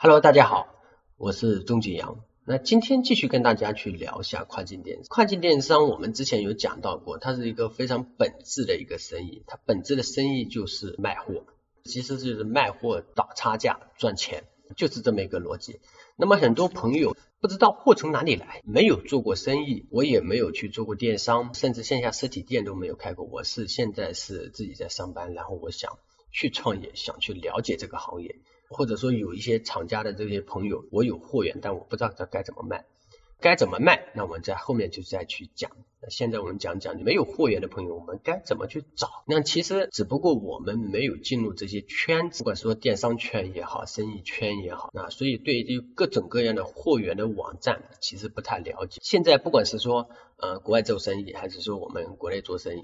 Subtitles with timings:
[0.00, 0.76] Hello，大家好，
[1.16, 2.24] 我是钟景阳。
[2.44, 5.88] 那今天继续跟大家去聊一下跨境电商跨境电商。
[5.88, 11.42] 我们之前有讲到过，它是一个非常本质的一个生意，它本质的生意就是卖货，
[11.82, 14.44] 其实就是卖货倒差价赚钱，
[14.76, 15.80] 就是这么一个逻辑。
[16.14, 23.24] 那么很多朋友不知道货从哪里来，没有做过生意，我也没有去做过电商，甚至线下实体店都没有开过。
[23.24, 25.98] 我是现在是自己在上班，然后我想
[26.30, 28.36] 去创业，想去了解这个行业。
[28.68, 32.84] 或者说有一些厂家的这些朋友，我有货源，但我不知道他该怎么卖，
[33.40, 34.12] 该怎么卖？
[34.14, 35.70] 那我们在后面就再去讲。
[36.00, 39.24] 那现在我们讲讲没有货源的朋友，我们该怎么去找？
[39.26, 49.00] 那其实只不过我们没有进入这些圈子，不管说电商圈也好，生意圈也好，那所以对于各种各样的货源的网站，其实不太了解。
[49.02, 52.82] 现在不管是说呃国外做生意，还是说我们国内做生意，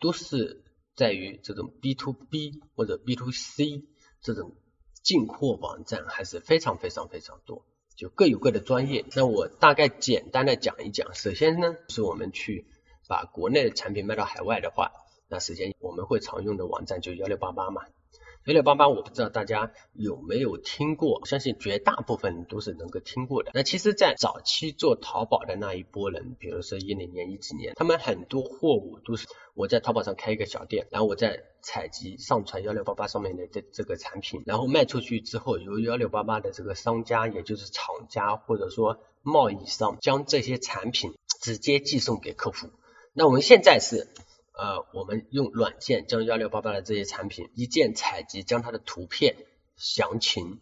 [0.00, 0.62] 都是
[0.96, 3.82] 在于这种 B to B 或者 B to C
[4.22, 4.54] 这种。
[5.04, 7.62] 进货网站还是非常非常非常多，
[7.94, 9.04] 就各有各的专业。
[9.14, 11.14] 那我大概简单的讲一讲。
[11.14, 12.66] 首先呢，是我们去
[13.06, 14.92] 把国内的产品卖到海外的话，
[15.28, 17.82] 那首先我们会常用的网站就幺六八八嘛。
[18.46, 23.50] 幺六八八，我不知道大家有没有听过，相信绝大部分都是能够听过的。
[23.54, 42.68] 那其实，在早期做淘宝的那一波人，比如说一零年、一几年，他们很多货物都是我在淘宝上开一个小店，然后我在采集、上传幺六八八上面的这这个产品，然后卖出去之后，由幺六八八的这个商家，也就是厂家或者说贸易商，将这些产品直接寄送给客户。
[43.14, 44.06] 那我们现在是。
[44.56, 49.36] 呃，我们用软件将幺六八八的这些产品一键采集，将它的图片、
[49.76, 50.60] 详情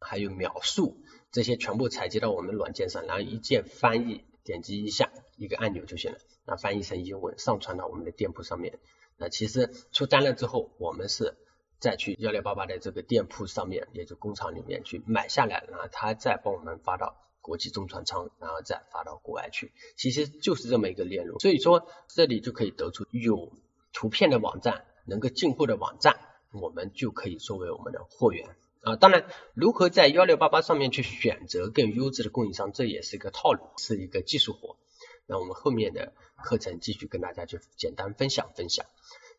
[0.00, 0.96] 还有描述
[1.30, 8.78] 这些全部采集到我们软件上，然后一键翻译，点击一下一个按钮就行了，那翻译成英文上传到我们的店铺上面。
[9.18, 11.36] 那其实出单了之后，我们是
[11.80, 17.14] 再去幺六八八的这个店铺上面，也就工厂里面去买下来，然后他再帮我们发到。
[17.44, 21.38] 国际中转仓，然后再发到国外去，其实就是这么一个链路。
[21.40, 23.52] 所以说，这里就可以得出有
[23.92, 26.18] 图片的网站，能够进货的网站，
[26.54, 28.96] 我们就可以作为我们的货源啊。
[28.96, 34.78] 当然，如何在幺六八八上面去选择更优质的供应商，这也是一个套路，是一个技术活。
[35.26, 38.86] 那我们后面的课程继续跟大家去简单分享分享。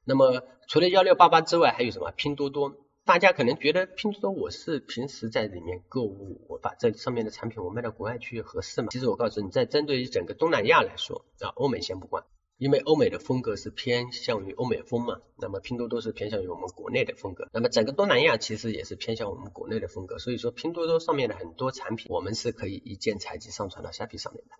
[0.03, 2.11] 那么，除了幺六八八之外，还有什么？
[2.11, 2.75] 拼多多。
[3.05, 8.87] 大家可能觉得拼多多我是平时在里面购物，我把这上面的产品我卖到国外去合适吗？
[8.89, 12.23] 其实我告诉你，在针对于整个东南亚来说啊，欧美先不管，
[12.57, 24.55] 因为欧美的风格是偏向于欧美风嘛，那么拼多多是偏向于我们国内的风格，那么整个东南亚其实也是偏向我们国内的风格，所以说拼多多上面的很多产品，我们是可以一键采集上传到虾皮上面的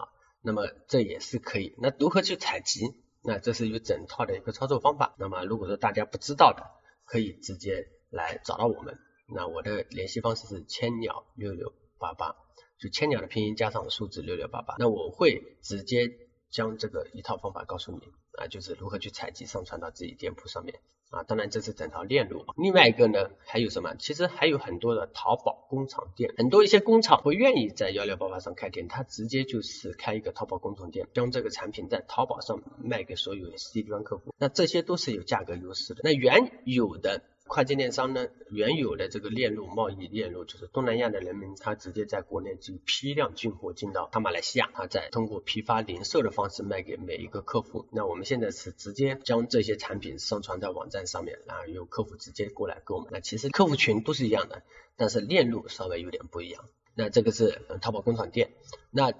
[0.00, 0.08] 啊，
[0.40, 1.74] 那么这也是可以。
[1.76, 2.94] 那如何去采集？
[3.22, 5.14] 那这是一个整套的一个操作方法。
[5.18, 6.64] 那么如果说大家不知道的，
[7.10, 8.96] 可以直接来找到我们，
[9.34, 12.36] 那我的联系方式是千鸟六六八八，
[12.78, 16.08] 就千鸟的拼音加上数字六六八八，那我会直接
[16.50, 20.80] 将这个一套方法告诉你啊，就是如何去采集上传到自己店铺上面
[21.10, 22.44] 啊，当然这是整套链路。
[22.56, 23.94] 另外一个呢，还有什么？
[23.96, 36.02] 其实还有很多的淘宝工厂店，很多一些工厂会愿意在幺六八八上开店，他直接就是开一个淘宝工厂店，将这个产品在淘宝上卖给所有的 C 端客户，那这些都是有价格优势的。
[36.04, 47.88] 那原有的跨境电商呢，原有的这个链路贸易链路，就是东南亚的人民他直接在国内就批量进货进到他马来西亚，他再通过批发零售的方式卖给每一个客户。
[47.90, 53.08] 那我们现在是直接将这些产品上传到网站上面，然后由客户直接过来购买。
[53.10, 54.62] 那其实客户群都是一样的，
[54.96, 56.68] 但是链路稍微有点不一样。
[56.94, 58.52] 那这个是淘宝工厂店。
[58.92, 59.12] 那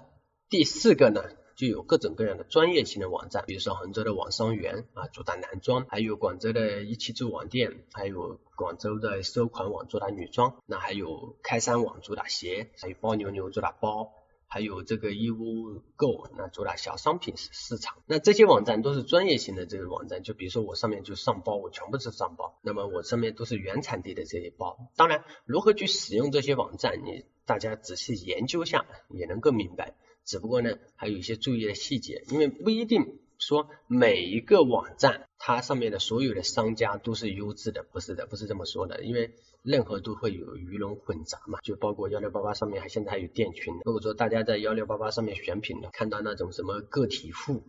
[0.49, 1.21] 第四个呢？
[1.61, 14.11] 就有各种各样的专业型的网站，比如说杭州的网商园啊，主打男装；还有广州的一汽驻网店，还有广州的收款网主打女装，那还有开山网主打鞋，还有包牛牛主打包，
[14.47, 17.97] 还有这个义乌购那主打小商品市场。
[18.07, 24.79] 那这些网站都是专业型的这个网站，就比如说我上面就上包，我全部是上包，那么我上面都是原产地的这些包。
[24.95, 29.93] 当然，如何去使用这些网站，你大家仔细研究下也能够明白。
[30.25, 39.33] 只不过呢，还有一些注意的细节，因为不一定说每一个网站它上面的所有的商家都是优质的，不是的，不是这么说的，因为
[39.63, 47.63] 任何都会有鱼龙混杂嘛，就包括幺六八八上面还现在还有店群，如果说大家在幺六八八上面选品呢，看到那种什么个体户、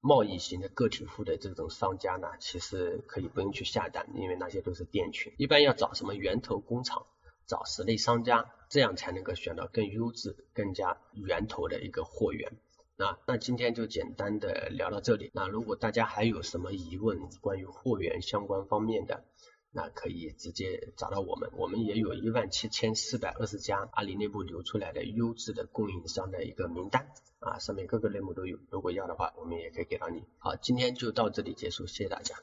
[0.00, 7.06] 贸易型的个体户的这种商家呢，其实可以不用去下单，因为那些都是店群，一般要找什么源头工厂。
[7.50, 12.52] 找实力商家，这样才能够选到更优质、更加源头的一个货源。
[12.96, 15.32] 那那今天就简单的聊到这里。
[15.34, 19.24] 那如果大家还有什么疑问，关于货源相关方面的，
[19.72, 27.08] 那可以直接找到我们，我们也有一万七千四百二十家阿里内部流出来的优质的供应商的一个名单
[27.40, 30.22] 啊，上面各个类目都有，如果要的话，我们也可以给到你。
[30.38, 32.36] 好，今天就到这里结束，谢谢大家。